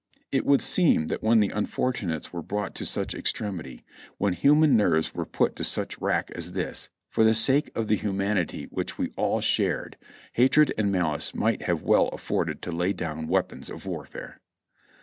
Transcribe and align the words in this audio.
It 0.31 0.47
would 0.47 0.63
seem 0.63 1.09
that 1.09 1.21
when 1.21 1.41
the 1.41 1.51
unfortunates 1.53 2.33
were 2.33 2.41
brought 2.41 2.73
to 2.73 2.87
such 2.87 3.13
extremity, 3.13 3.85
when 4.17 4.33
human 4.33 4.75
nerves 4.75 5.13
were 5.13 5.27
put 5.27 5.55
to 5.57 5.63
such 5.63 5.99
rack 6.01 6.31
as 6.31 6.53
this, 6.53 6.89
for 7.07 7.23
the 7.23 7.35
sake 7.35 7.69
of 7.75 7.87
the 7.87 7.97
humanity 7.97 8.63
which 8.71 8.97
we 8.97 9.11
all 9.15 9.41
shared, 9.41 9.97
hatred 10.33 10.73
and 10.75 10.91
malice 10.91 11.35
might 11.35 11.61
have 11.69 11.83
well 11.83 12.07
afforded 12.07 12.63
to 12.63 12.71
lay 12.71 12.93
down 12.93 13.27
weapons 13.27 13.69
of 13.69 13.85
warfare. 13.85 14.39